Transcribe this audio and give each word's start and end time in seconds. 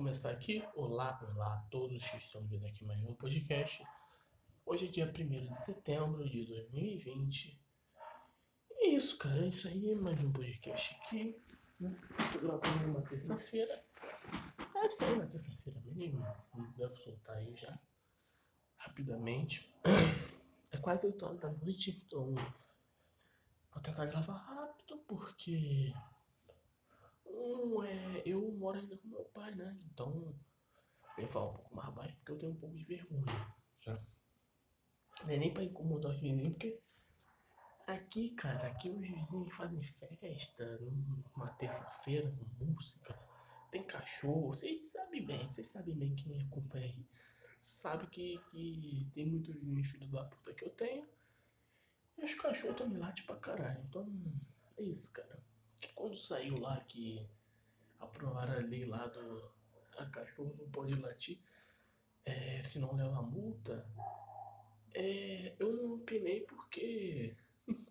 começar 0.00 0.30
aqui. 0.30 0.64
Olá, 0.74 1.20
olá 1.30 1.56
a 1.56 1.58
todos 1.70 2.02
que 2.08 2.16
estão 2.16 2.42
vendo 2.46 2.66
aqui 2.66 2.86
mais 2.86 3.04
um 3.04 3.12
podcast. 3.16 3.86
Hoje 4.64 4.86
é 4.86 4.90
dia 4.90 5.04
1 5.04 5.48
de 5.50 5.54
setembro 5.54 6.26
de 6.26 6.46
2020. 6.46 7.60
E 8.70 8.86
é 8.86 8.94
isso, 8.94 9.18
cara. 9.18 9.44
É 9.44 9.48
isso 9.48 9.68
aí. 9.68 9.94
Mais 9.94 10.18
um 10.24 10.32
podcast 10.32 10.98
aqui. 11.02 11.38
Tô 12.32 12.38
gravando 12.38 12.90
uma 12.92 13.02
terça-feira. 13.02 13.84
Deve 14.72 14.90
sair 14.90 15.18
na 15.18 15.26
terça-feira 15.26 15.78
mesmo. 15.84 16.24
Devo 16.78 16.96
soltar 16.96 17.36
aí 17.36 17.54
já. 17.54 17.78
Rapidamente. 18.78 19.70
É 20.72 20.78
quase 20.78 21.08
8 21.08 21.26
horas 21.26 21.40
da 21.40 21.50
noite, 21.50 22.02
então. 22.06 22.34
Vou 23.70 23.82
tentar 23.82 24.06
gravar 24.06 24.38
rápido 24.38 24.96
porque 25.06 25.92
é, 27.84 28.22
eu 28.24 28.52
moro 28.52 28.78
ainda 28.78 28.96
com 28.96 29.08
meu 29.08 29.24
pai, 29.26 29.54
né? 29.54 29.78
Então, 29.92 30.34
tem 31.16 31.26
que 31.26 31.32
falar 31.32 31.50
um 31.50 31.54
pouco 31.54 31.74
mais 31.74 31.94
baixo 31.94 32.16
porque 32.16 32.32
eu 32.32 32.38
tenho 32.38 32.52
um 32.52 32.56
pouco 32.56 32.76
de 32.76 32.84
vergonha. 32.84 33.24
Né? 33.86 34.00
Não 35.24 35.30
é 35.30 35.36
nem 35.36 35.52
pra 35.52 35.62
incomodar 35.62 36.12
os 36.12 36.20
vizinhos, 36.20 36.52
porque 36.52 36.80
aqui, 37.86 38.30
cara, 38.30 38.68
aqui 38.68 38.90
os 38.90 39.08
vizinhos 39.08 39.54
fazem 39.54 39.80
festa 39.82 40.78
numa 40.78 41.50
terça-feira 41.54 42.30
com 42.30 42.64
música, 42.64 43.18
tem 43.70 43.82
cachorro. 43.82 44.48
Vocês 44.48 44.88
sabem 44.88 45.24
bem, 45.24 45.52
vocês 45.52 45.68
sabem 45.68 45.94
bem 45.94 46.14
quem 46.14 46.40
acompanha 46.42 46.86
aí. 46.86 47.06
Sabe 47.58 48.06
que, 48.06 48.38
que 48.50 49.10
tem 49.12 49.26
muitos 49.26 49.54
vizinhos 49.54 49.88
filho 49.88 50.08
da 50.08 50.24
puta 50.24 50.54
que 50.54 50.64
eu 50.64 50.70
tenho. 50.70 51.06
E 52.16 52.24
os 52.24 52.34
cachorros 52.34 52.76
também 52.76 52.98
latem 52.98 53.24
pra 53.26 53.36
caralho. 53.36 53.82
Então, 53.86 54.08
é 54.78 54.82
isso, 54.82 55.12
cara 55.12 55.40
que 55.80 55.92
quando 55.94 56.16
saiu 56.16 56.60
lá 56.60 56.78
que 56.80 57.26
aprovaram 58.00 58.54
a 58.54 58.58
lei 58.58 58.84
lá 58.84 59.06
do 59.06 59.50
a 59.98 60.06
cachorro 60.06 60.56
não 60.58 60.70
pode 60.70 60.94
latir, 60.94 61.38
é, 62.24 62.62
se 62.62 62.78
não 62.78 62.94
leva 62.94 63.22
multa, 63.22 63.86
é, 64.94 65.54
eu 65.58 65.72
não 65.72 65.94
opinei 65.94 66.40
porque 66.42 67.36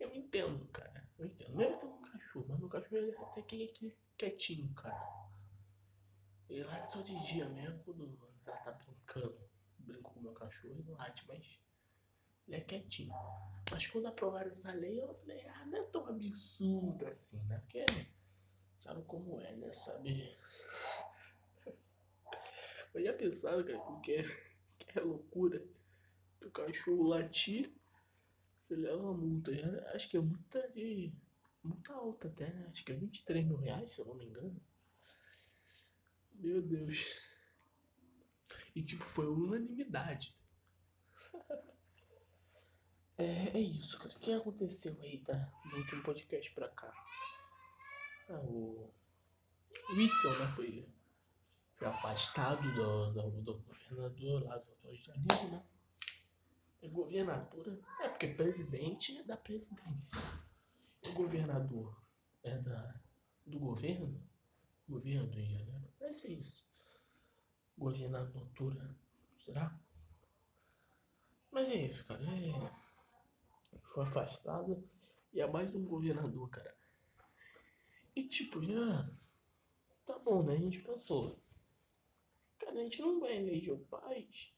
eu 0.00 0.14
entendo, 0.14 0.66
cara. 0.68 1.08
Eu 1.18 1.26
entendo. 1.26 1.56
Mesmo 1.56 1.78
ter 1.78 1.86
um 1.86 2.02
cachorro, 2.02 2.46
mas 2.48 2.60
no 2.60 2.68
cachorro 2.68 2.96
ele 2.96 3.16
até 3.16 3.42
que 3.42 3.94
quietinho, 4.16 4.72
cara. 4.74 5.30
Ele 6.48 6.64
late 6.64 6.90
só 6.90 7.00
de 7.00 7.14
dia 7.26 7.48
mesmo, 7.48 7.78
quando 7.84 8.04
o 8.04 8.38
Zé 8.38 8.52
tá 8.56 8.72
brincando. 8.72 9.38
Brinco 9.78 10.12
com 10.12 10.20
o 10.20 10.22
meu 10.22 10.32
cachorro, 10.32 10.74
ele 10.78 10.90
late, 10.90 11.26
mas 11.26 11.60
ele 12.46 12.56
é 12.56 12.60
quietinho. 12.60 13.12
Mas 13.70 13.86
quando 13.86 14.06
aprovaram 14.06 14.50
essa 14.50 14.72
lei, 14.72 15.00
eu 15.00 15.14
falei, 15.14 15.46
ah, 15.46 15.66
não 15.66 15.78
é 15.78 15.82
tão 15.84 16.06
absurdo 16.06 17.06
assim, 17.06 17.42
né? 17.44 17.58
Porque 17.60 17.84
sabe 18.82 19.02
como 19.04 19.40
é, 19.40 19.54
né? 19.56 19.72
Sabe. 19.72 20.36
Eu 22.94 23.02
já 23.04 23.12
pensava, 23.12 23.62
cara, 23.62 23.78
que 24.02 24.12
é, 24.12 24.22
que 24.78 24.98
é 24.98 25.02
loucura 25.02 25.64
o 26.44 26.50
cachorro 26.50 27.04
latir, 27.04 27.72
você 28.60 28.74
leva 28.74 28.96
uma 28.96 29.14
multa. 29.14 29.52
Acho 29.94 30.08
que 30.10 30.16
é 30.16 30.20
multa 30.20 30.68
de. 30.74 31.12
Multa 31.62 31.92
alta 31.94 32.26
até, 32.26 32.52
né? 32.52 32.66
Acho 32.72 32.84
que 32.84 32.90
é 32.90 32.96
23 32.96 33.46
mil 33.46 33.56
reais, 33.56 33.92
se 33.92 34.00
eu 34.00 34.06
não 34.06 34.16
me 34.16 34.26
engano. 34.26 34.60
Meu 36.34 36.60
Deus. 36.60 37.20
E 38.74 38.82
tipo, 38.82 39.04
foi 39.04 39.28
unanimidade. 39.28 40.36
É, 43.16 43.56
é 43.56 43.60
isso, 43.60 43.96
cara. 43.98 44.10
O 44.10 44.18
que 44.18 44.32
aconteceu 44.32 44.96
aí, 45.00 45.18
tá? 45.18 45.52
No 45.66 45.76
último 45.76 46.02
podcast 46.02 46.50
pra 46.52 46.68
cá. 46.68 46.92
O. 48.38 48.90
Witzel, 49.90 50.38
né? 50.38 50.52
Foi, 50.54 50.88
foi 51.74 51.88
afastado 51.88 52.62
do, 52.74 53.12
do, 53.12 53.42
do 53.42 53.58
governador 53.60 54.44
lá 54.44 54.58
do 54.58 54.72
Rio 54.82 54.96
de 54.96 55.04
Janeiro, 55.04 55.48
né? 55.50 55.62
É 56.82 56.88
governadora. 56.88 57.78
É 58.00 58.08
porque 58.08 58.28
presidente 58.28 59.18
é 59.18 59.22
da 59.22 59.36
presidência. 59.36 60.20
O 61.06 61.12
governador 61.12 61.96
é 62.42 62.58
da, 62.58 63.00
do 63.46 63.58
governo. 63.58 64.20
Governo 64.88 65.28
do 65.28 65.36
Rio 65.36 65.46
de 65.46 65.58
Janeiro. 65.58 65.88
Vai 65.98 66.12
ser 66.12 66.32
isso. 66.32 66.66
Governadora. 67.78 68.96
Será? 69.44 69.78
Mas 71.50 71.68
é 71.68 71.86
isso, 71.86 72.04
cara. 72.04 72.22
É 72.22 72.82
foi 73.92 74.04
afastado 74.04 74.82
e 75.32 75.40
é 75.40 75.46
mais 75.46 75.74
um 75.74 75.84
governador, 75.84 76.48
cara. 76.48 76.74
E 78.14 78.28
tipo, 78.28 78.62
já 78.62 79.10
tá 80.06 80.18
bom, 80.18 80.42
né? 80.42 80.54
A 80.54 80.58
gente 80.58 80.80
pensou. 80.80 81.42
Cara, 82.58 82.80
a 82.80 82.82
gente 82.84 83.00
não 83.00 83.20
vai 83.20 83.36
eleger 83.36 83.74
o 83.74 83.84
Paz 83.86 84.52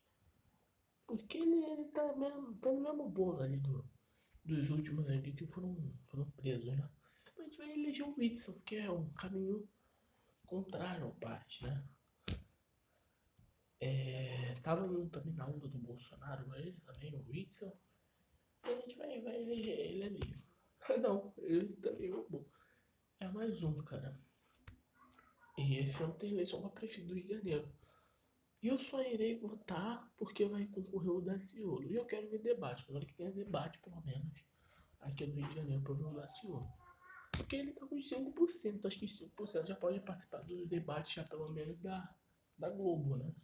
porque 1.07 1.39
ele, 1.39 1.65
ele 1.65 1.85
tá, 1.91 2.17
mesmo, 2.17 2.55
tá 2.57 2.73
no 2.73 2.81
mesmo 2.81 3.09
bolo 3.09 3.41
ali 3.43 3.59
do, 3.59 3.85
dos 4.45 4.71
últimos 4.71 5.09
ali 5.09 5.33
que 5.33 5.47
foram, 5.47 5.77
foram 6.07 6.31
presos, 6.33 6.67
né? 6.67 6.91
A 7.39 7.43
gente 7.43 7.59
vai 7.59 7.73
eleger 7.73 8.07
o 8.07 8.15
Whitson, 8.17 8.61
que 8.61 8.77
é 8.77 8.91
um 8.91 9.13
caminho 9.13 9.69
contrário 10.47 11.05
ao 11.05 11.15
Paz, 11.17 11.61
né? 11.63 11.85
É, 13.81 14.55
tava 14.63 14.89
também 15.09 15.35
na 15.35 15.47
onda 15.47 15.69
do 15.69 15.79
Bolsonaro, 15.79 16.55
ele 16.57 16.73
também, 16.87 17.15
o 17.15 17.29
Whitson 17.29 17.77
a 18.63 18.71
gente 18.71 18.97
vai, 18.97 19.21
vai 19.21 19.43
eleger 19.43 19.79
ele 19.79 20.05
ali. 20.05 20.21
Não, 21.03 21.35
ele 21.37 21.75
também 21.77 22.11
roubou. 22.11 22.49
É 23.21 23.29
mais 23.29 23.63
um, 23.63 23.79
cara. 23.79 24.19
E 25.57 25.79
esse 25.79 26.03
ano 26.03 26.15
tem 26.15 26.33
eleição 26.33 26.61
pra 26.61 26.71
prefeito 26.71 27.09
do 27.09 27.15
Rio 27.15 27.25
de 27.25 27.35
Janeiro. 27.35 27.73
E 28.63 28.69
eu 28.69 28.79
só 28.79 29.03
irei 29.03 29.39
votar 29.39 30.11
porque 30.17 30.47
vai 30.47 30.67
concorrer 30.67 31.11
o 31.11 31.21
Daciolo. 31.21 31.85
E 31.85 31.95
eu 31.95 32.07
quero 32.07 32.31
ver 32.31 32.43
debate, 32.43 32.87
quero 32.87 33.07
que 33.07 33.15
tenha 33.15 33.31
debate, 33.31 33.79
pelo 33.81 34.01
menos, 34.03 34.45
aqui 35.01 35.27
no 35.27 35.35
Rio 35.35 35.49
de 35.49 35.55
Janeiro, 35.55 35.83
pra 35.83 35.95
ver 35.95 36.05
o 36.05 36.15
Daciolo. 36.15 36.69
Porque 37.33 37.57
ele 37.57 37.73
tá 37.73 37.87
com 37.87 37.97
5%, 37.97 38.87
acho 38.87 38.99
que 38.99 39.07
5% 39.07 39.67
já 39.67 39.77
pode 39.77 40.01
participar 40.01 40.43
do 40.43 40.67
debate, 40.67 41.17
já 41.17 41.25
pelo 41.25 41.51
menos 41.51 41.79
da, 41.81 42.15
da 42.57 42.71
Globo, 42.71 43.17
né? 43.17 43.35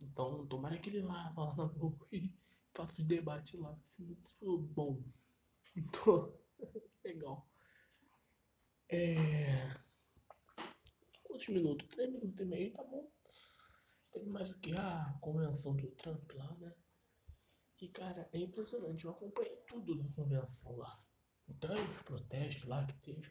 Então, 0.00 0.46
tomara 0.46 0.78
que 0.78 0.90
ele 0.90 1.02
vá 1.02 1.32
lá 1.36 1.54
na 1.56 1.64
Globo 1.64 2.06
e 2.12 2.32
faço 2.74 3.02
debate 3.04 3.56
lá. 3.56 3.76
Se 3.82 4.02
muito 4.02 4.58
bom. 4.58 5.02
Então, 5.76 6.34
legal. 7.04 7.46
É. 8.90 9.70
Quantos 11.24 11.48
minutos? 11.48 11.88
Três 11.88 12.10
minutos 12.10 12.40
e 12.40 12.44
meio, 12.44 12.72
tá 12.72 12.82
bom. 12.84 13.10
Tem 14.12 14.26
mais 14.26 14.50
o 14.50 14.58
que? 14.58 14.72
A 14.72 15.18
convenção 15.20 15.76
do 15.76 15.90
Trump 15.92 16.30
lá, 16.34 16.54
né? 16.56 16.74
Que, 17.76 17.88
cara, 17.88 18.28
é 18.32 18.38
impressionante. 18.38 19.04
Eu 19.04 19.12
acompanhei 19.12 19.56
tudo 19.68 19.96
da 19.96 20.04
convenção 20.14 20.76
lá. 20.76 21.00
Então, 21.48 21.74
os 21.74 22.02
protestos 22.02 22.64
lá 22.64 22.84
que 22.86 22.94
teve. 23.00 23.30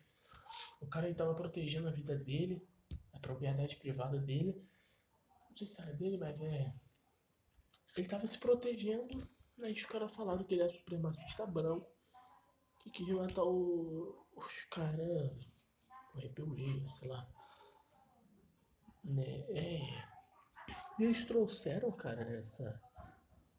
O 0.81 0.88
cara 0.88 1.09
estava 1.09 1.35
protegendo 1.35 1.88
a 1.88 1.91
vida 1.91 2.18
dele, 2.18 2.66
a 3.13 3.19
propriedade 3.19 3.75
privada 3.78 4.19
dele. 4.19 4.66
Não 5.50 5.57
sei 5.57 5.68
se 5.68 5.81
era 5.81 5.94
dele, 5.94 6.18
mas 6.18 6.39
é. 6.39 6.74
Ele 7.95 8.06
estava 8.06 8.25
se 8.28 8.38
protegendo 8.38 9.28
Aí 9.63 9.74
os 9.74 9.85
caras 9.85 10.16
falaram 10.16 10.44
que 10.44 10.53
ele 10.53 10.62
é 10.62 10.69
supremacista 10.69 11.45
branco, 11.45 11.89
que 12.79 12.91
queria 12.91 13.16
matar 13.16 13.44
o, 13.44 14.27
os 14.38 14.66
caras, 14.66 15.31
o 16.14 16.20
rebelde, 16.20 16.90
sei 16.94 17.08
lá. 17.08 17.28
Né? 19.03 19.46
É. 19.50 20.18
Eles 21.00 21.25
trouxeram, 21.25 21.92
cara, 21.92 22.22
essa, 22.38 22.81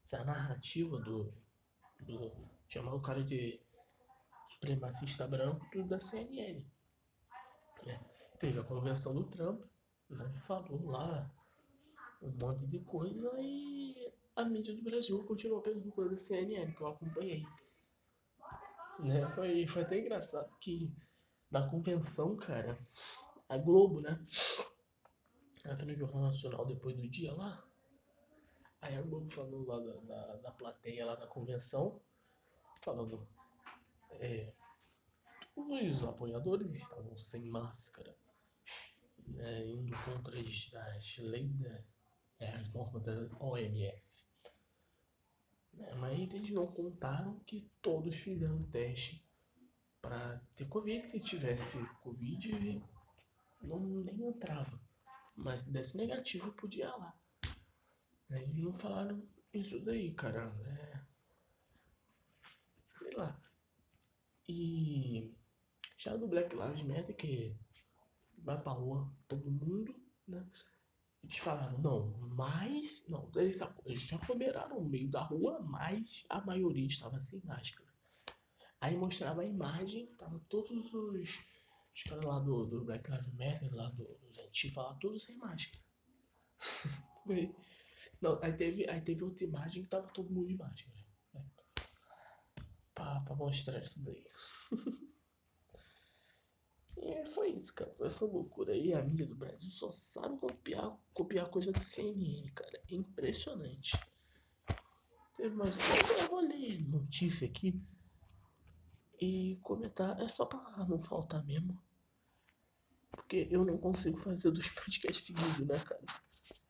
essa 0.03 0.25
narrativa 0.25 0.99
do, 1.01 1.33
do. 2.01 2.33
chamar 2.69 2.95
o 2.95 3.03
cara 3.03 3.23
de 3.25 3.61
supremacista 4.51 5.27
branco 5.27 5.85
da 5.85 6.01
CNN. 6.01 6.65
É. 7.87 7.99
Teve 8.39 8.61
a 8.61 8.65
convenção 8.65 9.15
do 9.15 9.25
Trump, 9.25 9.65
né? 10.09 10.29
Falou 10.47 10.91
lá 10.91 11.31
um 12.23 12.31
monte 12.31 12.67
de 12.67 12.81
coisa 12.81 13.33
e 13.41 14.13
a 14.37 14.45
mídia 14.45 14.75
do 14.75 14.83
Brasil 14.83 15.25
continuou 15.25 15.61
pegando 15.61 15.91
coisa 15.93 16.17
CNN, 16.17 16.73
que 16.73 16.81
eu 16.81 16.89
acompanhei. 16.89 17.45
Né? 18.99 19.29
Foi, 19.35 19.67
foi 19.67 19.83
até 19.83 19.99
engraçado 19.99 20.57
que 20.59 20.93
na 21.51 21.69
convenção, 21.69 22.37
cara, 22.37 22.79
a 23.49 23.57
Globo, 23.57 24.01
né? 24.01 24.25
Ela 25.65 25.77
foi 25.77 25.87
no 25.87 25.97
Jornal 25.97 26.23
Nacional 26.23 26.67
depois 26.67 26.97
do 26.97 27.09
dia 27.09 27.33
lá. 27.35 27.65
Aí 28.81 28.97
a 28.97 29.03
Globo 29.03 29.31
falando 29.31 29.65
lá 29.67 29.79
da, 29.79 29.95
da, 30.01 30.37
da 30.37 30.51
plateia 30.53 31.07
lá 31.07 31.15
da 31.15 31.27
convenção, 31.27 32.01
falando. 32.81 33.27
É, 34.13 34.53
os 35.57 36.05
apoiadores 36.05 36.73
estavam 36.73 37.17
sem 37.17 37.45
máscara, 37.51 38.17
né, 39.27 39.67
indo 39.67 39.97
contra 40.05 40.39
as, 40.39 40.75
as 40.75 41.19
leis 41.19 41.53
da 41.59 41.83
é, 42.41 42.51
as 42.51 42.73
normas 42.73 43.03
da 43.03 43.13
OMS. 43.41 44.28
É, 45.81 45.95
mas 45.97 46.35
eles 46.35 46.51
não 46.51 46.67
contaram 46.67 47.39
que 47.41 47.71
todos 47.81 48.15
fizeram 48.17 48.63
teste 48.65 49.25
para 50.01 50.39
ter 50.55 50.67
Covid. 50.67 51.07
Se 51.09 51.21
tivesse 51.21 51.85
Covid, 52.01 52.83
não 53.63 53.81
nem 53.81 54.29
entrava. 54.29 54.81
Mas 55.37 55.63
se 55.63 55.73
desse 55.73 55.97
negativo, 55.97 56.53
podia 56.53 56.87
ir 56.87 56.89
lá. 56.89 57.21
Eles 58.31 58.57
não 58.57 58.75
falaram 58.75 59.23
isso 59.53 59.79
daí, 59.81 60.13
caramba. 60.15 60.61
É... 60.69 61.01
Sei 62.91 63.13
lá. 63.13 63.41
E 64.49 65.35
já 65.97 66.17
do 66.17 66.27
Black 66.27 66.55
Lives 66.55 66.83
Matter, 66.83 67.15
que 67.17 67.57
vai 68.39 68.61
pra 68.61 68.73
rua 68.73 69.11
todo 69.27 69.51
mundo, 69.51 69.95
né? 70.27 70.47
Eles 71.23 71.39
falaram, 71.39 71.79
não, 71.79 72.17
mas. 72.35 73.07
Não, 73.09 73.31
eles, 73.37 73.59
já 73.59 74.17
aglomeraram 74.17 74.81
no 74.81 74.89
meio 74.89 75.11
da 75.11 75.23
rua, 75.23 75.61
mas 75.61 76.25
a 76.29 76.41
maioria 76.41 76.87
estava 76.87 77.21
sem 77.21 77.41
máscara. 77.45 77.89
Aí 78.81 78.97
mostrava 78.97 79.43
a 79.43 79.45
imagem, 79.45 80.07
tava 80.17 80.39
todos 80.49 80.93
os, 80.95 81.39
os 81.95 82.03
caras 82.05 82.25
lá 82.25 82.39
do, 82.39 82.65
do 82.67 82.85
Black 82.85 83.11
Lives 83.11 83.35
Matter, 83.35 83.75
lá 83.75 83.91
do, 83.91 84.05
do 84.05 84.43
Antifa, 84.47 84.83
lá, 84.83 84.95
todos 84.95 85.25
sem 85.25 85.37
máscara. 85.37 85.83
Não, 88.21 88.39
aí 88.43 88.53
teve, 88.53 88.89
aí 88.89 89.01
teve 89.01 89.23
outra 89.23 89.45
imagem 89.45 89.83
que 89.83 89.89
tava 89.89 90.09
todo 90.09 90.33
mundo 90.33 90.49
de 90.49 90.57
máscara. 90.57 90.99
Né? 91.35 91.45
Pra, 92.95 93.21
pra 93.21 93.37
mostrar 93.37 93.81
isso 93.81 94.05
daí. 94.05 94.25
e 97.09 97.27
foi 97.27 97.53
isso, 97.53 97.75
cara. 97.75 97.91
Foi 97.95 98.07
essa 98.07 98.27
loucura 98.27 98.73
aí. 98.73 98.93
A 98.93 99.03
mídia 99.03 99.27
do 99.27 99.35
Brasil 99.35 99.71
só 99.71 99.91
sabe 99.91 100.37
copiar, 100.39 100.95
copiar 101.15 101.49
coisa 101.49 101.73
da 101.73 101.81
CNN, 101.81 102.51
cara. 102.51 102.83
É 102.91 102.95
impressionante. 102.95 103.93
Teve 105.35 105.55
mais. 105.57 105.71
Eu 106.21 106.29
vou 106.29 106.41
ler 106.41 106.87
notícia 106.87 107.49
aqui 107.49 107.81
e 109.19 109.59
comentar. 109.63 110.21
É 110.21 110.29
só 110.29 110.45
pra 110.45 110.85
não 110.87 111.01
faltar 111.01 111.43
mesmo. 111.47 111.81
Porque 113.11 113.49
eu 113.51 113.65
não 113.65 113.79
consigo 113.79 114.19
fazer 114.19 114.51
dois 114.51 114.69
podcasts 114.79 115.25
seguidos, 115.25 115.67
né, 115.67 115.79
cara? 115.79 116.05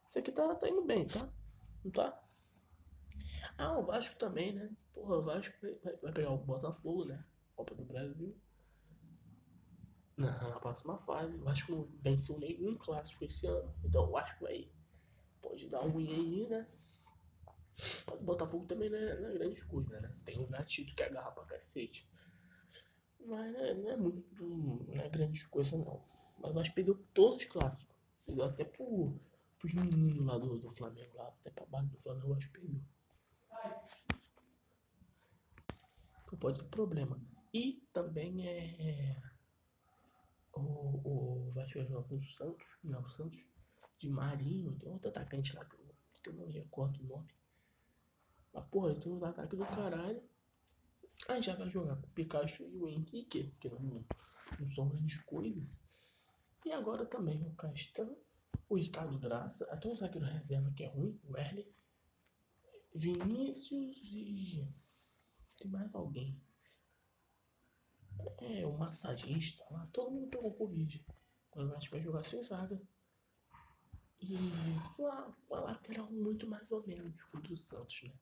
Isso 0.08 0.18
aqui 0.20 0.30
tá, 0.30 0.54
tá 0.54 0.68
indo 0.68 0.84
bem, 0.84 1.06
tá? 1.06 1.28
Não 1.84 1.90
tá? 1.90 2.22
Ah, 3.56 3.76
o 3.76 3.84
Vasco 3.84 4.16
também, 4.16 4.52
né? 4.52 4.70
Porra, 4.94 5.16
o 5.18 5.22
Vasco 5.22 5.54
vai, 5.82 5.96
vai 5.96 6.12
pegar 6.12 6.30
o 6.30 6.38
Botafogo, 6.38 7.06
né? 7.06 7.24
Copa 7.56 7.74
do 7.74 7.84
Brasil. 7.84 8.36
Na, 10.18 10.58
próxima 10.58 10.98
fase. 10.98 11.34
O 11.36 11.44
Vasco 11.44 11.72
não 11.72 11.88
venceu 12.02 12.38
nenhum 12.38 12.76
clássico 12.76 13.24
esse 13.24 13.46
ano. 13.46 13.72
Então 13.84 14.04
o 14.04 14.10
Vasco 14.10 14.44
vai. 14.44 14.68
Pode 15.40 15.68
dar 15.68 15.80
ruim 15.80 16.12
aí, 16.12 16.48
né? 16.48 16.66
O 18.08 18.16
Botafogo 18.16 18.66
também 18.66 18.90
não 18.90 18.98
é, 18.98 19.12
é 19.12 19.38
grande 19.38 19.64
coisa, 19.66 20.00
né? 20.00 20.12
Tem 20.24 20.38
um 20.40 20.48
gatito 20.48 20.94
que 20.94 21.02
agarra 21.02 21.30
pra 21.30 21.44
cacete. 21.44 22.08
Mas 23.20 23.52
né, 23.52 23.74
não 23.74 23.90
é 23.90 23.96
muito. 23.96 24.44
Não 24.88 25.00
é 25.00 25.08
grande 25.08 25.46
coisa, 25.48 25.76
não. 25.76 26.02
Mas 26.38 26.50
o 26.50 26.54
Vasco 26.54 26.74
perdeu 26.74 26.96
todos 27.14 27.38
os 27.38 27.44
clássicos. 27.44 27.94
Perdeu 28.26 28.44
até 28.44 28.64
pro, 28.64 29.20
pros 29.58 29.72
meninos 29.74 30.26
lá 30.26 30.36
do, 30.38 30.58
do 30.58 30.70
Flamengo, 30.70 31.16
lá, 31.16 31.28
até 31.28 31.50
pra 31.50 31.66
baixo 31.66 31.90
do 31.90 32.00
Flamengo, 32.00 32.26
o 32.26 32.34
Vasco 32.34 32.52
perdeu. 32.52 32.80
Então 36.24 36.38
pode 36.38 36.60
ter 36.60 36.68
problema. 36.68 37.20
E 37.52 37.82
também 37.92 38.46
é. 38.46 39.16
O, 40.54 41.48
o 41.48 41.52
Vasco 41.52 41.78
vai 41.78 41.86
jogar 41.86 42.08
com 42.08 42.16
o 42.16 42.24
Santos, 42.24 42.66
não, 42.82 43.02
o 43.02 43.10
Santos 43.10 43.38
de 43.98 44.08
Marinho, 44.08 44.76
tem 44.78 44.90
outro 44.90 45.08
atacante 45.08 45.54
lá 45.54 45.64
que 45.64 45.74
eu, 45.74 45.94
que 46.22 46.28
eu 46.30 46.34
não 46.34 46.48
recordo 46.48 47.00
o 47.00 47.06
nome. 47.06 47.28
Mas 48.52 48.64
porra, 48.66 48.94
tem 48.94 49.12
um 49.12 49.24
ataque 49.24 49.56
do 49.56 49.64
caralho. 49.64 50.22
Aí 51.28 51.42
já 51.42 51.54
vai 51.54 51.68
jogar 51.68 51.96
com 51.96 52.06
o 52.06 52.10
Pikachu 52.10 52.64
e 52.64 52.76
o 52.76 52.88
Henrique, 52.88 53.54
que 53.60 53.68
não, 53.68 54.04
não 54.58 54.70
são 54.70 54.88
grandes 54.88 55.20
coisas. 55.24 55.84
E 56.64 56.72
agora 56.72 57.04
também 57.04 57.42
o 57.46 57.54
Castan, 57.54 58.14
o 58.68 58.76
Ricardo 58.76 59.18
Graça, 59.18 59.64
até 59.70 59.88
o 59.88 59.96
zagueiro 59.96 60.26
reserva 60.26 60.72
que 60.72 60.84
é 60.84 60.88
ruim, 60.88 61.18
o 61.24 61.36
Erle, 61.36 61.66
Vinícius 62.94 63.96
e. 64.02 64.66
Tem 65.56 65.70
mais 65.70 65.94
alguém. 65.94 66.40
É, 68.38 68.66
o 68.66 68.76
massagista 68.76 69.64
lá, 69.70 69.86
todo 69.92 70.10
mundo 70.10 70.28
pegou 70.28 70.54
Covid. 70.54 71.04
Acho 71.76 71.86
que 71.86 71.94
vai 71.94 72.02
jogar 72.02 72.22
sem 72.22 72.42
zaga. 72.42 72.80
E 74.20 74.36
uma, 74.98 75.34
uma 75.48 75.60
lateral 75.60 76.10
muito 76.10 76.46
mais 76.46 76.70
ou 76.70 76.86
menos 76.86 77.22
contra 77.24 77.52
o 77.52 77.56
Santos, 77.56 78.02
né? 78.02 78.12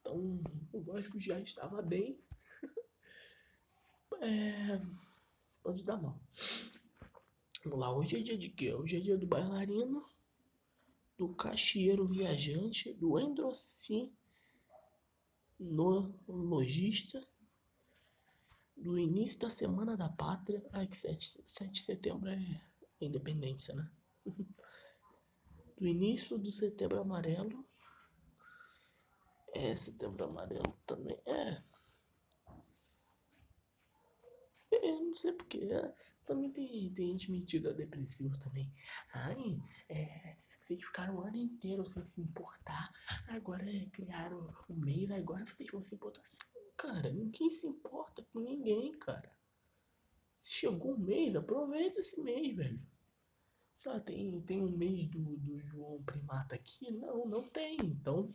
Então 0.00 0.40
o 0.72 0.82
Vasco 0.82 1.20
já 1.20 1.38
estava 1.40 1.82
bem. 1.82 2.20
É, 4.20 4.80
pode 5.62 5.84
dar 5.84 5.96
mal. 5.96 6.20
Vamos 7.62 7.78
lá, 7.78 7.94
hoje 7.94 8.16
é 8.16 8.20
dia 8.20 8.36
de 8.36 8.48
quê? 8.48 8.74
Hoje 8.74 8.96
é 8.96 9.00
dia 9.00 9.16
do 9.16 9.28
bailarino, 9.28 10.04
do 11.16 11.34
caixeiro 11.34 12.04
viajante, 12.08 12.92
do 12.94 13.16
endrocin, 13.20 14.12
no 15.58 16.18
lojista, 16.26 17.24
do 18.78 18.98
início 18.98 19.38
da 19.38 19.50
Semana 19.50 19.96
da 19.96 20.08
Pátria. 20.08 20.64
Ai, 20.72 20.86
que 20.86 20.96
7, 20.96 21.42
7 21.44 21.70
de 21.70 21.84
setembro 21.84 22.30
é 22.30 22.62
independência, 23.00 23.74
né? 23.74 23.90
do 25.78 25.86
início 25.86 26.38
do 26.38 26.50
setembro 26.50 27.00
amarelo. 27.00 27.66
É, 29.54 29.74
setembro 29.74 30.24
amarelo 30.24 30.78
também. 30.86 31.18
É. 31.26 31.62
é 34.72 34.92
não 34.92 35.14
sei 35.14 35.32
porque. 35.32 35.58
É, 35.58 35.94
também 36.26 36.52
tem, 36.52 36.92
tem 36.92 37.06
gente 37.12 37.30
metida 37.30 37.72
depressiva 37.72 38.36
também. 38.38 38.70
Ai, 39.14 39.58
é. 39.88 40.36
Vocês 40.60 40.84
ficaram 40.84 41.16
o 41.16 41.20
ano 41.22 41.36
inteiro 41.36 41.86
sem 41.86 42.06
se 42.06 42.20
importar. 42.20 42.92
Agora 43.28 43.64
é, 43.64 43.86
criaram 43.86 44.54
o 44.68 44.74
mês, 44.74 45.10
agora 45.10 45.46
vocês 45.46 45.70
vão 45.70 45.80
se 45.80 45.94
importar. 45.94 46.20
Assim, 46.20 46.36
cara, 46.78 47.10
ninguém 47.10 47.50
se 47.50 47.66
importa 47.66 48.24
com 48.32 48.38
ninguém, 48.38 48.92
cara. 48.98 49.30
Se 50.40 50.54
chegou 50.54 50.94
um 50.94 50.98
mês, 50.98 51.34
aproveita 51.34 51.98
esse 51.98 52.22
mês, 52.22 52.56
velho. 52.56 52.80
Só 53.74 53.98
tem, 53.98 54.40
tem 54.42 54.62
um 54.62 54.70
mês 54.70 55.08
do, 55.08 55.36
do 55.38 55.58
João 55.58 56.02
Primata 56.04 56.54
aqui? 56.54 56.90
Não, 56.92 57.26
não 57.26 57.42
tem. 57.42 57.76
Então, 57.82 58.28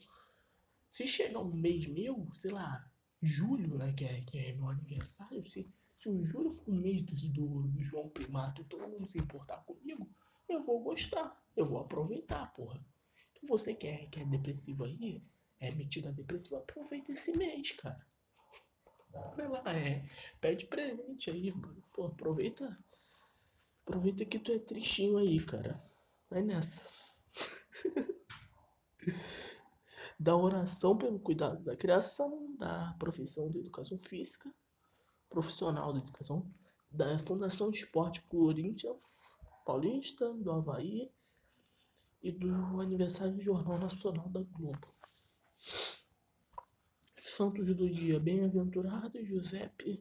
se 0.92 1.08
chegar 1.08 1.40
um 1.40 1.54
mês 1.54 1.88
meu, 1.88 2.30
sei 2.36 2.52
lá, 2.52 2.92
julho, 3.22 3.78
né, 3.78 3.94
que 3.94 4.04
é, 4.04 4.22
que 4.22 4.38
é 4.38 4.54
meu 4.54 4.68
aniversário, 4.68 5.48
se, 5.50 5.68
se 5.98 6.10
o 6.10 6.26
julho 6.26 6.52
for 6.52 6.70
um 6.70 6.80
mês 6.80 7.02
do, 7.02 7.16
do, 7.30 7.68
do 7.70 7.84
João 7.84 8.10
Primato 8.10 8.62
e 8.62 8.66
todo 8.66 8.88
mundo 8.88 9.10
se 9.10 9.18
importar 9.18 9.64
comigo, 9.64 10.10
eu 10.50 10.62
vou 10.64 10.82
gostar, 10.82 11.42
eu 11.56 11.66
vou 11.66 11.80
aproveitar, 11.80 12.54
porra. 12.54 12.86
Então 13.32 13.48
você 13.48 13.74
que 13.74 13.88
é, 13.88 14.06
que 14.08 14.20
é 14.20 14.26
depressivo 14.26 14.84
aí, 14.84 15.24
é 15.60 15.72
metida 15.72 16.12
depressiva, 16.12 16.58
aproveita 16.58 17.14
esse 17.14 17.38
mês, 17.38 17.72
cara. 17.72 18.06
Sei 19.34 19.48
lá, 19.48 19.64
é, 19.68 20.06
pede 20.42 20.66
presente 20.66 21.30
aí, 21.30 21.52
mano. 21.52 21.84
Pô, 21.94 22.06
aproveita 22.06 22.78
Aproveita 23.86 24.24
que 24.24 24.40
tu 24.40 24.54
é 24.54 24.60
tristinho 24.60 25.18
aí, 25.18 25.40
cara. 25.44 25.82
Vai 26.30 26.42
nessa. 26.42 26.84
da 30.18 30.38
oração 30.38 30.98
pelo 30.98 31.20
cuidado 31.20 31.62
da 31.66 31.76
criação, 31.76 32.56
da 32.56 32.96
profissão 32.98 33.52
de 33.52 33.60
educação 33.60 34.00
física, 34.00 34.50
profissional 35.30 35.92
da 35.92 36.00
educação, 36.00 36.50
da 36.90 37.20
Fundação 37.20 37.70
de 37.70 37.80
Esporte 37.80 38.22
Corinthians 38.22 39.38
Paulista, 39.66 40.32
do 40.34 40.50
Havaí 40.50 41.12
e 42.22 42.32
do 42.32 42.80
aniversário 42.80 43.34
do 43.34 43.42
Jornal 43.42 43.78
Nacional 43.80 44.30
da 44.30 44.44
Globo. 44.44 44.88
Santos 47.36 47.66
do 47.66 47.90
dia, 47.90 48.20
bem-aventurado 48.20 49.26
Giuseppe 49.26 50.00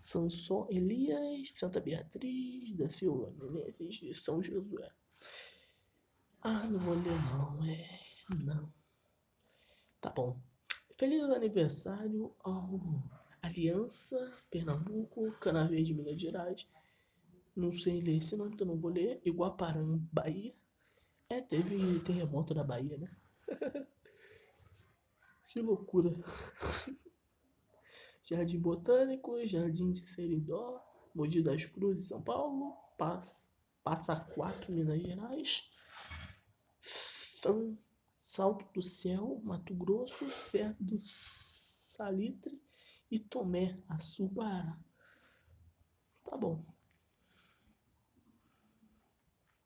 Sanson 0.00 0.66
Elias, 0.70 1.52
Santa 1.54 1.78
Beatriz, 1.78 2.74
da 2.74 2.88
Silva 2.88 3.30
Menezes 3.36 3.96
de 3.96 4.14
São 4.14 4.42
Josué. 4.42 4.90
Ah, 6.40 6.66
não 6.66 6.78
vou 6.78 6.94
ler 6.94 7.20
não, 7.30 7.64
é. 7.66 8.00
Não. 8.42 8.72
Tá 10.00 10.08
bom. 10.08 10.40
Feliz 10.96 11.22
aniversário 11.24 12.34
ao 12.42 12.80
Aliança 13.42 14.34
Pernambuco, 14.50 15.30
Cana 15.40 15.68
Verde, 15.68 15.92
Minas 15.92 16.18
Gerais. 16.18 16.66
Não 17.54 17.74
sei 17.74 18.00
ler 18.00 18.16
esse 18.16 18.34
nome, 18.38 18.54
então 18.54 18.66
não 18.66 18.78
vou 18.78 18.90
ler. 18.90 19.20
Iguaparã, 19.22 19.98
Bahia. 20.10 20.54
É, 21.28 21.42
teve 21.42 22.00
terremoto 22.00 22.54
na 22.54 22.64
Bahia, 22.64 22.96
né? 22.96 23.10
que 25.58 25.62
loucura. 25.62 26.14
Jardim 28.22 28.60
Botânico, 28.60 29.44
Jardim 29.44 29.90
de 29.90 30.06
Seridó, 30.14 30.80
Mogi 31.14 31.42
das 31.42 31.64
Cruzes, 31.64 32.06
São 32.06 32.22
Paulo, 32.22 32.76
Passa 32.96 34.20
Quatro, 34.34 34.72
Minas 34.72 35.00
Gerais, 35.00 35.68
São 36.80 37.76
Salto 38.18 38.72
do 38.72 38.82
Céu, 38.82 39.40
Mato 39.42 39.74
Grosso, 39.74 40.28
Serra 40.28 40.76
do 40.78 40.96
Salitre 40.98 42.62
e 43.10 43.18
Tomé, 43.18 43.82
Açubará. 43.88 44.78
Tá 46.22 46.36
bom. 46.36 46.64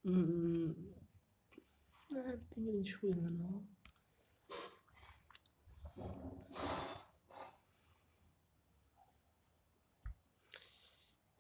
Hum, 0.04 0.74
não, 2.08 2.24
não 2.24 2.38
tem 2.50 2.64
grande 2.64 2.98
coisa 2.98 3.30
não. 3.30 3.66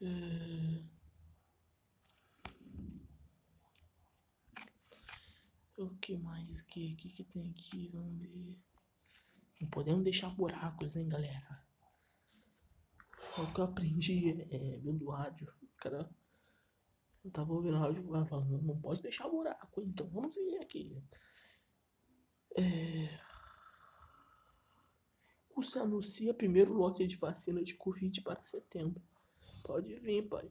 É... 0.02 0.82
O 5.76 5.90
que 5.96 6.16
mais 6.16 6.62
que, 6.62 6.94
que, 6.96 7.08
que 7.08 7.24
tem 7.24 7.50
aqui? 7.50 7.88
Vamos 7.92 8.20
ver. 8.20 8.58
Não 9.60 9.68
podemos 9.68 10.04
deixar 10.04 10.30
buracos, 10.30 10.96
hein, 10.96 11.08
galera? 11.08 11.64
É 13.38 13.40
o 13.40 13.52
que 13.52 13.60
eu 13.60 13.64
aprendi 13.64 14.42
é, 14.50 14.76
vendo 14.78 15.08
rádio. 15.08 15.52
Cara 15.76 16.08
eu 17.24 17.30
tava 17.30 17.52
ouvindo 17.52 17.78
rádio 17.78 18.08
lá 18.10 18.26
falando, 18.26 18.60
não 18.62 18.80
pode 18.80 19.00
deixar 19.00 19.28
buraco, 19.28 19.80
então 19.82 20.08
vamos 20.08 20.34
ver 20.34 20.58
aqui. 20.60 21.00
É... 22.56 23.20
O 25.54 25.62
anuncia 25.78 26.34
primeiro 26.34 26.72
lote 26.72 27.06
de 27.06 27.16
vacina 27.16 27.62
de 27.62 27.74
Covid 27.74 28.20
para 28.22 28.44
setembro. 28.44 29.00
Pode 29.62 29.94
vir, 29.96 30.28
pai. 30.28 30.50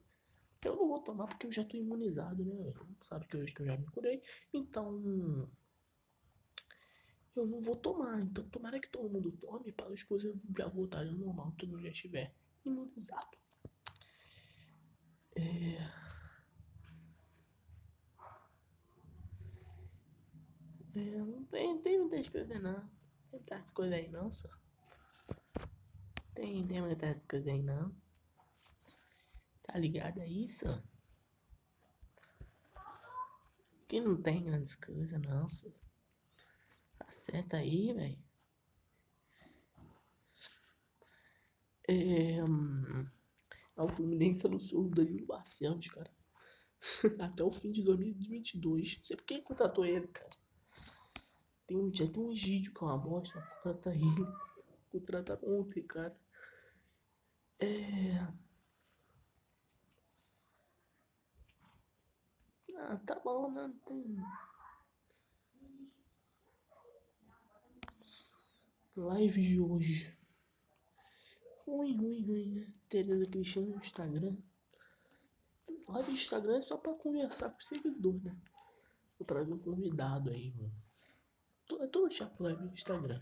Eu 0.63 0.75
não 0.75 0.87
vou 0.87 1.01
tomar 1.01 1.27
porque 1.27 1.47
eu 1.47 1.51
já 1.51 1.63
tô 1.63 1.75
imunizado, 1.75 2.45
né? 2.45 2.73
Sabe 3.01 3.27
que 3.27 3.37
hoje 3.37 3.53
eu 3.59 3.65
já 3.65 3.77
me 3.77 3.85
curei. 3.87 4.21
Então. 4.53 5.49
Eu 7.35 7.45
não 7.47 7.61
vou 7.61 7.75
tomar. 7.75 8.21
Então, 8.21 8.47
tomara 8.49 8.79
que 8.79 8.89
todo 8.89 9.09
mundo 9.09 9.31
tome 9.31 9.71
para 9.71 9.91
as 9.93 10.03
coisas 10.03 10.35
já 10.57 10.67
voltarem 10.67 11.11
ao 11.11 11.17
normal. 11.17 11.53
Todo 11.57 11.69
mundo 11.69 11.83
já 11.83 11.89
estiver 11.89 12.33
imunizado. 12.65 13.37
É. 15.35 16.01
É, 20.93 21.17
não 21.17 21.45
tem, 21.45 21.81
tem 21.81 21.99
muitas 21.99 22.29
coisas 22.29 22.61
não. 22.61 22.79
Tem 23.29 23.39
muitas 23.39 23.71
coisas 23.71 23.93
aí 23.93 24.09
não, 24.09 24.29
só. 24.29 24.49
Tem, 26.35 26.67
tem 26.67 26.81
muitas 26.81 27.25
coisas 27.25 27.47
aí 27.47 27.63
não. 27.63 27.95
Tá 29.71 29.79
ligado 29.79 30.19
a 30.19 30.27
isso? 30.27 30.65
Que 33.87 34.01
não 34.01 34.21
tem 34.21 34.43
grandes 34.43 34.75
coisas 34.75 35.21
não, 35.21 35.47
só. 35.47 35.69
Acerta 36.99 37.55
aí, 37.55 37.93
velho. 37.93 38.19
É. 41.87 42.43
Hum, 42.43 43.07
o 43.77 43.87
Fluminense 43.87 44.45
anunciou 44.45 44.87
o 44.87 44.89
Danilo 44.89 45.25
Barcelos, 45.25 45.87
cara. 45.87 46.11
Até 47.31 47.41
o 47.41 47.49
fim 47.49 47.71
de 47.71 47.81
2022. 47.81 48.97
Não 48.97 49.03
sei 49.05 49.15
por 49.15 49.25
que 49.25 49.41
contratou 49.41 49.85
ele, 49.85 50.07
cara. 50.07 50.31
Tem 51.65 51.77
um, 51.77 51.93
já 51.93 52.07
tem 52.09 52.21
um 52.21 52.33
vídeo 52.33 52.73
que 52.73 52.83
é 52.83 52.87
uma 52.87 52.97
bosta. 52.97 53.41
Contrata 53.63 53.95
ele. 53.95 54.27
Contrata 54.91 55.39
ontem, 55.43 55.83
cara. 55.83 56.19
É. 57.57 58.50
Ah, 62.83 62.97
tá 63.05 63.19
bom, 63.23 63.51
né? 63.51 63.71
Tem. 63.85 64.17
Live 68.97 69.41
de 69.41 69.59
hoje. 69.61 70.17
Ruim, 71.65 71.95
ruim, 71.95 72.25
ruim, 72.25 72.51
né? 72.55 72.73
Tereza 72.89 73.25
Cristina 73.27 73.67
no 73.67 73.77
Instagram. 73.77 74.35
Live 75.87 76.07
de 76.07 76.19
Instagram 76.19 76.57
é 76.57 76.61
só 76.61 76.75
pra 76.75 76.95
conversar 76.95 77.51
com 77.51 77.59
o 77.59 77.61
seguidor, 77.61 78.19
né? 78.23 78.35
Vou 79.19 79.25
trazer 79.27 79.53
um 79.53 79.59
convidado 79.59 80.31
aí, 80.31 80.51
mano. 80.55 80.73
É 81.83 81.87
tudo 81.87 82.11
chato 82.11 82.43
live 82.43 82.63
no 82.63 82.73
Instagram. 82.73 83.21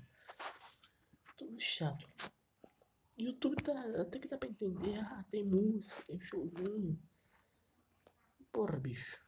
Tudo 1.38 1.60
chato. 1.60 2.08
YouTube 3.18 3.62
tá. 3.62 3.74
Até 4.02 4.20
que 4.20 4.28
dá 4.28 4.38
pra 4.38 4.50
entender. 4.50 5.00
Ah, 5.00 5.26
tem 5.30 5.44
música, 5.44 6.02
tem 6.08 6.20
showzinho. 6.22 6.98
Porra, 8.52 8.80
bicho. 8.80 9.20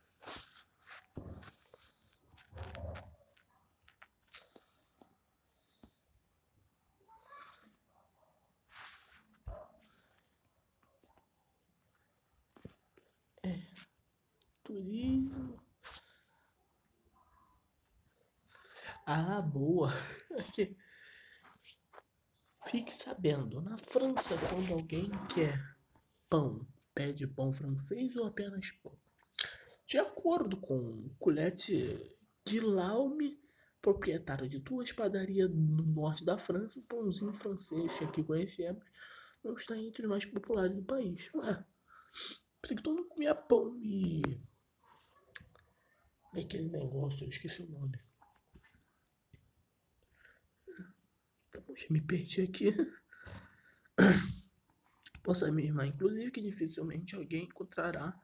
É. 13.44 13.60
Ah, 19.06 19.42
boa. 19.42 19.90
Fique 22.68 22.94
sabendo, 22.94 23.62
na 23.62 23.78
França, 23.78 24.36
quando 24.50 24.74
alguém 24.74 25.10
quer 25.34 25.60
pão, 26.30 26.66
pede 26.94 27.28
pão 27.28 27.52
francês 27.52 28.16
ou 28.16 28.26
apenas 28.26 28.72
pão? 28.84 28.98
De 29.86 29.98
acordo 29.98 30.56
com 30.56 31.10
Colette 31.20 32.16
Guillaume, 32.48 33.38
proprietário 33.82 34.48
de 34.48 34.60
duas 34.60 34.92
padarias 34.92 35.50
no 35.50 35.84
norte 35.84 36.24
da 36.24 36.38
França, 36.38 36.80
o 36.80 36.84
pãozinho 36.84 37.34
francês 37.34 37.92
que 38.14 38.24
conhecemos 38.24 38.86
não 39.44 39.54
está 39.56 39.78
entre 39.78 40.04
os 40.04 40.10
mais 40.10 40.24
populares 40.24 40.76
do 40.76 40.84
país. 40.84 41.30
Ué, 41.34 41.66
pensei 42.62 42.78
que 42.78 42.84
todo 42.84 42.98
mundo 42.98 43.10
comia 43.10 43.36
pão 43.36 43.76
e. 43.82 44.22
Aquele 46.34 46.70
negócio, 46.70 47.26
eu 47.26 47.30
esqueci 47.30 47.62
o 47.64 47.70
nome. 47.70 48.00
Poxa, 51.66 51.88
me 51.90 52.02
perdi 52.02 52.42
aqui. 52.42 52.74
Posso 55.24 55.46
irmã, 55.66 55.86
inclusive, 55.86 56.32
que 56.32 56.42
dificilmente 56.42 57.16
alguém 57.16 57.46
encontrará 57.46 58.20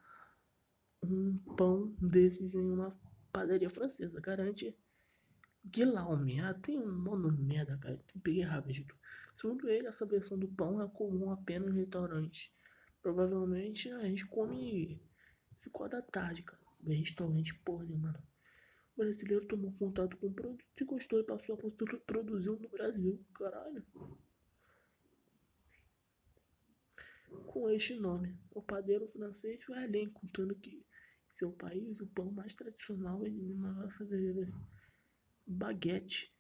um 1.04 1.38
pão 1.56 1.94
desses 2.02 2.56
em 2.56 2.72
uma 2.72 2.92
padaria 3.32 3.70
francesa. 3.70 4.20
Garante 4.20 4.76
Guillaume. 5.66 6.40
Ah, 6.40 6.54
tem 6.54 6.80
um 6.80 6.92
nome 6.92 7.30
cara. 7.78 8.00
Peguei 8.24 8.44
rápido. 8.44 8.96
Segundo 9.36 9.70
ele, 9.70 9.88
essa 9.88 10.06
versão 10.06 10.40
do 10.40 10.48
pão 10.48 10.82
é 10.82 10.88
comum 10.88 11.32
apenas 11.32 11.70
em 11.76 11.80
restaurantes. 11.80 12.50
Provavelmente 13.02 13.92
a 13.92 14.02
gente 14.04 14.26
come 14.26 15.00
ficou 15.62 15.88
da 15.88 16.02
tarde, 16.02 16.44
cara. 16.44 16.67
De 16.88 16.94
restaurante, 16.94 17.54
porra, 17.66 17.84
né, 17.84 17.98
mano? 17.98 18.24
O 18.96 19.02
brasileiro 19.02 19.46
tomou 19.46 19.74
contato 19.74 20.16
com 20.16 20.28
o 20.28 20.34
produto 20.34 20.64
e 20.80 20.86
gostou 20.86 21.20
e 21.20 21.24
passou 21.26 21.56
a 21.56 21.98
produzir 22.00 22.50
no 22.50 22.70
Brasil. 22.70 23.22
Caralho. 23.34 23.86
Com 27.48 27.70
este 27.70 27.94
nome, 28.00 28.40
o 28.52 28.62
padeiro 28.62 29.06
francês 29.06 29.62
foi 29.66 29.84
além, 29.84 30.10
contando 30.10 30.56
que 30.56 30.82
seu 31.30 31.52
país 31.52 32.00
o 32.00 32.08
pão 32.08 32.32
mais 32.32 32.56
tradicional 32.56 33.26
é 33.26 33.30
de 33.30 33.52
uma 33.52 33.74
raça 33.74 34.06
de 34.06 34.48
baguete. 35.46 36.34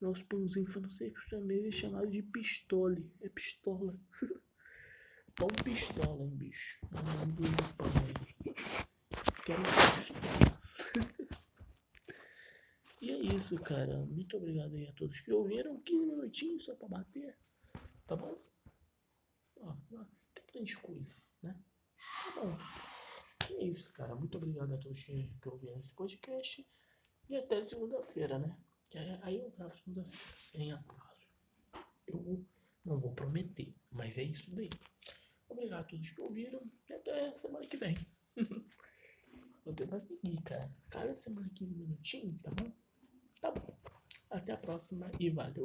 Nosso 0.00 0.24
pãozinho 0.24 0.66
francês 0.66 1.12
também 1.28 1.66
é 1.66 1.70
chamado 1.70 2.10
de 2.10 2.22
pistole. 2.22 3.12
É 3.20 3.28
pistola. 3.28 3.94
pão 5.36 5.48
pistola, 5.62 6.24
hein, 6.24 6.34
bicho. 6.34 6.80
É 6.94 6.98
o 6.98 7.18
nome 7.18 7.32
do 7.34 7.76
pão. 7.76 8.91
Quero 9.44 9.60
pistola. 9.62 11.32
e 13.02 13.10
é 13.10 13.18
isso, 13.18 13.60
cara. 13.60 13.98
Muito 14.06 14.36
obrigado 14.36 14.76
aí 14.76 14.86
a 14.86 14.92
todos 14.92 15.18
que 15.20 15.32
ouviram. 15.32 15.80
15 15.80 16.06
minutinhos 16.06 16.64
só 16.64 16.76
pra 16.76 16.86
bater. 16.86 17.36
Tá 18.06 18.14
bom? 18.14 18.40
Ó, 19.60 19.74
tem 20.32 20.44
grande 20.52 20.76
coisa, 20.76 21.16
né? 21.42 21.60
Tá 22.24 22.40
bom. 22.40 22.56
É 23.50 23.64
isso, 23.64 23.92
cara. 23.94 24.14
Muito 24.14 24.38
obrigado 24.38 24.74
a 24.74 24.78
todos 24.78 25.02
que 25.02 25.28
ouviram 25.46 25.80
esse 25.80 25.92
podcast. 25.92 26.64
E 27.28 27.36
até 27.36 27.60
segunda-feira, 27.62 28.38
né? 28.38 28.56
Aí 29.22 29.38
eu 29.40 29.50
gravo 29.50 29.76
segunda-feira, 29.76 30.38
sem 30.38 30.72
atraso. 30.72 31.22
Eu 32.06 32.46
não 32.84 33.00
vou 33.00 33.12
prometer, 33.12 33.74
mas 33.90 34.16
é 34.18 34.22
isso 34.22 34.50
daí. 34.54 34.70
Obrigado 35.48 35.80
a 35.80 35.84
todos 35.84 36.10
que 36.10 36.20
ouviram. 36.20 36.62
E 36.88 36.92
até 36.92 37.34
semana 37.34 37.66
que 37.66 37.76
vem. 37.76 37.96
Vou 39.72 39.76
tentar 39.78 40.00
seguir, 40.00 40.42
cara. 40.42 40.70
Cada 40.90 41.16
semana 41.16 41.48
15 41.54 41.74
minutinhos, 41.74 42.38
tá 42.42 42.50
bom? 42.50 42.70
Tá 43.40 43.50
bom. 43.50 43.74
Até 44.28 44.52
a 44.52 44.56
próxima 44.58 45.10
e 45.18 45.30
valeu. 45.30 45.64